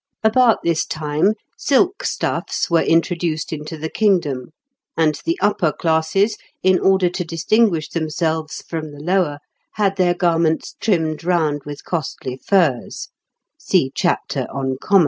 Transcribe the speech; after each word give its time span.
About 0.23 0.63
this 0.63 0.83
time, 0.83 1.33
silk 1.59 2.03
stuffs 2.03 2.71
were 2.71 2.81
introduced 2.81 3.53
into 3.53 3.77
the 3.77 3.87
kingdom, 3.87 4.47
and 4.97 5.21
the 5.25 5.37
upper 5.43 5.71
classes, 5.71 6.37
in 6.63 6.79
order 6.79 7.07
to 7.11 7.23
distinguish 7.23 7.87
themselves 7.87 8.63
from 8.67 8.93
the 8.93 8.99
lower, 8.99 9.37
had 9.73 9.97
their 9.97 10.15
garments 10.15 10.73
trimmed 10.79 11.23
round 11.23 11.61
with 11.67 11.85
costly 11.85 12.35
furs 12.43 13.09
(see 13.59 13.91
chapter 13.93 14.47
on 14.51 14.77
Commerce). 14.81 14.99